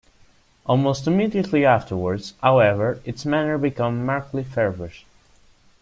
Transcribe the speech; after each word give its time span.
Almost 0.65 1.05
immediately 1.05 1.63
afterwards, 1.63 2.33
however, 2.41 2.99
its 3.05 3.23
manner 3.23 3.59
became 3.59 4.03
markedly 4.03 4.43
feverish. 4.43 5.05